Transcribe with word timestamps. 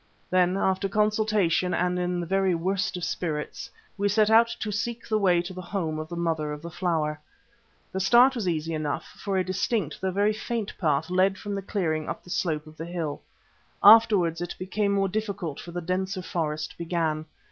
Then, 0.31 0.57
after 0.57 0.89
consultation 0.89 1.75
and 1.75 1.99
in 1.99 2.19
the 2.19 2.25
very 2.25 2.55
worst 2.55 2.97
of 2.97 3.03
spirits, 3.03 3.69
we 3.99 4.09
set 4.09 4.31
out 4.31 4.47
to 4.59 4.71
seek 4.71 5.07
the 5.07 5.19
way 5.19 5.43
to 5.43 5.53
the 5.53 5.61
home 5.61 5.99
of 5.99 6.09
the 6.09 6.15
Mother 6.15 6.51
of 6.51 6.63
the 6.63 6.71
Flower. 6.71 7.19
The 7.91 7.99
start 7.99 8.33
was 8.33 8.47
easy 8.49 8.73
enough, 8.73 9.05
for 9.05 9.37
a 9.37 9.43
distinct, 9.43 10.01
though 10.01 10.09
very 10.09 10.33
faint 10.33 10.75
path 10.79 11.11
led 11.11 11.37
from 11.37 11.53
the 11.53 11.61
clearing 11.61 12.09
up 12.09 12.23
the 12.23 12.31
slope 12.31 12.65
of 12.65 12.77
the 12.77 12.85
hill. 12.85 13.21
Afterwards 13.83 14.41
it 14.41 14.55
became 14.57 14.91
more 14.91 15.07
difficult 15.07 15.59
for 15.59 15.69
the 15.69 15.81
denser 15.81 16.23
forest 16.23 16.79
began. 16.79 17.27